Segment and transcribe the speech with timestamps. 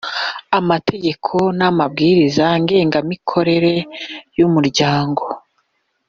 [0.59, 3.73] amategeko n’amabwiriza ngengamikorere
[4.37, 5.23] y’umuryango